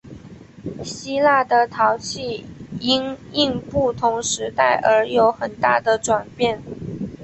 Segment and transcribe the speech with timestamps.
[0.83, 2.43] 希腊的陶器
[2.79, 6.59] 因应不同时代而有很大的转变。